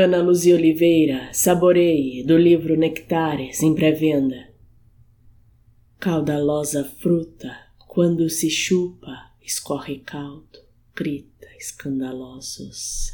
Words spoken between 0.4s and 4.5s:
Oliveira, saboreie do livro Nectares em pré-venda.